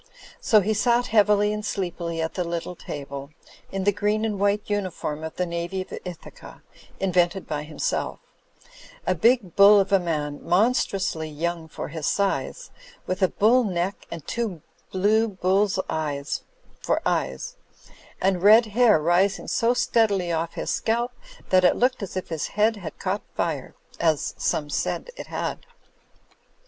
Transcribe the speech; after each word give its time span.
So 0.39 0.61
he 0.61 0.73
sat 0.73 1.05
heavily 1.13 1.53
and 1.53 1.63
sleepily 1.63 2.23
at 2.23 2.33
the 2.33 2.43
little 2.43 2.73
table, 2.75 3.29
in 3.71 3.83
the 3.83 3.91
green 3.91 4.25
and 4.25 4.39
white 4.39 4.63
imiform 4.65 5.23
of 5.23 5.35
the 5.35 5.45
Navy 5.45 5.81
of 5.83 5.93
Ithaca 6.03 6.63
(invented 6.99 7.45
by 7.47 7.61
himself); 7.65 8.17
a 9.05 9.13
big 9.13 9.55
bull 9.55 9.79
of 9.79 9.91
a 9.91 9.99
man, 9.99 10.39
monstrously 10.43 11.29
young 11.29 11.67
for 11.67 11.89
his 11.89 12.07
size, 12.07 12.71
with 13.05 13.21
a 13.21 13.27
bull 13.27 13.63
neck 13.63 14.07
and 14.09 14.25
two 14.27 14.63
blue 14.91 15.27
bull's 15.27 15.77
eyes 15.87 16.41
for 16.81 16.99
eyes, 17.05 17.55
and 18.19 18.41
red 18.41 18.65
hair 18.73 18.99
rising 18.99 19.47
so 19.47 19.75
steadily 19.75 20.31
off 20.31 20.53
his 20.55 20.71
scalp 20.71 21.11
that 21.51 21.63
it 21.63 21.75
looked 21.75 22.01
as 22.01 22.17
if 22.17 22.29
his 22.29 22.47
head 22.57 22.75
had 22.77 22.97
caught 22.97 23.21
fire: 23.35 23.75
as 23.99 24.33
some 24.39 24.67
said 24.67 25.11
it 25.15 25.27
had. 25.27 25.67